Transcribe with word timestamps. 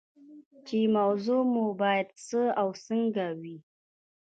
چې 0.67 0.79
موضوع 0.97 1.41
مو 1.53 1.65
باید 1.81 2.07
څه 2.27 2.41
او 2.61 2.69
څنګه 2.85 3.25
وي. 3.41 3.57